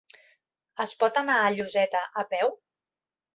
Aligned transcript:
Es 0.85 0.93
pot 1.03 1.19
anar 1.21 1.35
a 1.41 1.51
Lloseta 1.57 2.01
a 2.23 2.25
peu? 2.33 2.55